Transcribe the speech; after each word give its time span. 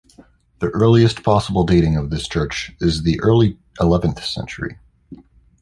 The 0.57 0.69
earliest 0.71 1.21
possible 1.21 1.63
dating 1.63 1.95
of 1.95 2.09
this 2.09 2.27
church 2.27 2.71
is 2.81 3.03
the 3.03 3.21
early 3.21 3.59
eleventh 3.79 4.25
century. 4.25 4.79